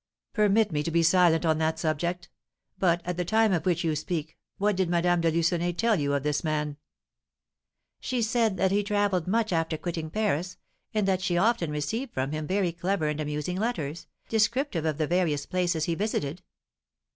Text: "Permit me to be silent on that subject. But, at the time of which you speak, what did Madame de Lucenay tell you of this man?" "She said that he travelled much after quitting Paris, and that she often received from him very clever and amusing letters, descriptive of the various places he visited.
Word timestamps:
"Permit 0.33 0.71
me 0.71 0.81
to 0.81 0.89
be 0.89 1.03
silent 1.03 1.45
on 1.45 1.59
that 1.59 1.77
subject. 1.77 2.27
But, 2.79 3.03
at 3.05 3.17
the 3.17 3.23
time 3.23 3.53
of 3.53 3.67
which 3.67 3.83
you 3.83 3.95
speak, 3.95 4.35
what 4.57 4.75
did 4.75 4.89
Madame 4.89 5.21
de 5.21 5.29
Lucenay 5.29 5.73
tell 5.73 5.99
you 5.99 6.15
of 6.15 6.23
this 6.23 6.43
man?" 6.43 6.77
"She 7.99 8.23
said 8.23 8.57
that 8.57 8.71
he 8.71 8.81
travelled 8.81 9.27
much 9.27 9.53
after 9.53 9.77
quitting 9.77 10.09
Paris, 10.09 10.57
and 10.91 11.07
that 11.07 11.21
she 11.21 11.37
often 11.37 11.69
received 11.69 12.15
from 12.15 12.31
him 12.31 12.47
very 12.47 12.71
clever 12.71 13.09
and 13.09 13.21
amusing 13.21 13.57
letters, 13.57 14.07
descriptive 14.27 14.85
of 14.85 14.97
the 14.97 15.05
various 15.05 15.45
places 15.45 15.85
he 15.85 15.93
visited. 15.93 16.41